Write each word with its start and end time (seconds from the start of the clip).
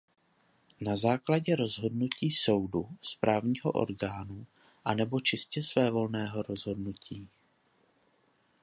Na 0.81 0.95
základě 0.95 1.55
rozhodnutí 1.55 2.31
soudu, 2.31 2.89
správního 3.01 3.71
orgánu, 3.71 4.47
anebo 4.85 5.19
čistě 5.19 5.63
svévolného 5.63 6.41
rozhodnutí? 6.41 7.27